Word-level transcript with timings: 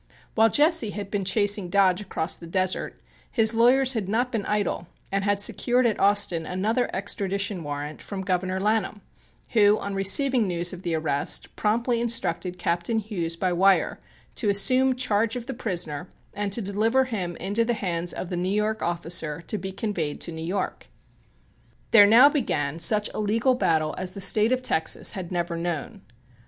While 0.33 0.49
Jesse 0.49 0.89
had 0.89 1.11
been 1.11 1.23
chasing 1.23 1.69
Dodge 1.69 2.01
across 2.01 2.35
the 2.39 2.47
desert, 2.47 2.99
his 3.29 3.53
lawyers 3.53 3.93
had 3.93 4.09
not 4.09 4.31
been 4.31 4.47
idle 4.47 4.87
and 5.11 5.23
had 5.23 5.39
secured 5.39 5.85
at 5.85 5.99
Austin 5.99 6.43
another 6.43 6.89
extradition 6.91 7.61
warrant 7.63 8.01
from 8.01 8.23
Governor 8.23 8.59
Lanham, 8.59 9.01
who, 9.51 9.77
on 9.77 9.93
receiving 9.93 10.47
news 10.47 10.73
of 10.73 10.81
the 10.81 10.95
arrest, 10.95 11.55
promptly 11.55 12.01
instructed 12.01 12.57
Captain 12.57 12.97
Hughes 12.97 13.35
by 13.37 13.53
wire 13.53 13.99
to 14.33 14.49
assume 14.49 14.95
charge 14.95 15.35
of 15.35 15.45
the 15.45 15.53
prisoner 15.53 16.09
and 16.33 16.51
to 16.51 16.63
deliver 16.63 17.05
him 17.05 17.35
into 17.35 17.63
the 17.63 17.75
hands 17.75 18.11
of 18.11 18.29
the 18.29 18.35
New 18.37 18.49
York 18.51 18.81
officer 18.81 19.41
to 19.43 19.57
be 19.59 19.71
conveyed 19.71 20.19
to 20.21 20.31
New 20.31 20.41
York. 20.43 20.87
There 21.91 22.07
now 22.07 22.27
began 22.27 22.79
such 22.79 23.07
a 23.13 23.19
legal 23.19 23.53
battle 23.53 23.93
as 23.99 24.13
the 24.13 24.19
State 24.21 24.51
of 24.51 24.63
Texas 24.63 25.11
had 25.11 25.31
never 25.31 25.55
known. 25.55 26.01